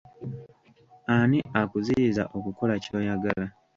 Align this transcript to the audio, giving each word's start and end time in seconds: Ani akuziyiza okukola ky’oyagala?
Ani 1.15 1.39
akuziyiza 1.61 2.23
okukola 2.37 2.73
ky’oyagala? 2.83 3.45